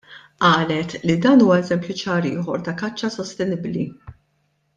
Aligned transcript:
Qalet 0.43 0.95
li 1.09 1.17
dan 1.25 1.43
huwa 1.45 1.59
eżempju 1.65 1.97
ċar 1.99 2.29
ieħor 2.31 2.65
ta' 2.69 2.75
kaċċa 2.81 3.11
sostenibbli. 3.19 3.87